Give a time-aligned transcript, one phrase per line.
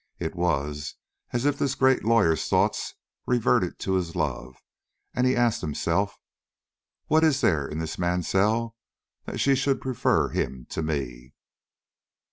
[0.17, 0.95] It was
[1.31, 2.95] as if this great lawyer's thoughts
[3.27, 4.55] reverted to his love,
[5.13, 6.17] and he asked himself:
[7.05, 8.75] "What is there in this Mansell
[9.25, 11.35] that she should prefer him to me?"